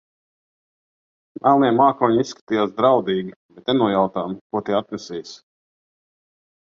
[1.47, 5.35] Melnie mākoņi izskatījās draudīgi, bet nenojautām, ko tie atnesīs.